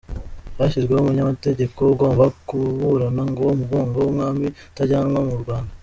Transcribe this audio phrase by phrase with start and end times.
[0.55, 5.71] -Hashyizweho umunyamategeko ugomba kuburana ngo umugogo w’umwami utajyanwa mu Rwanda.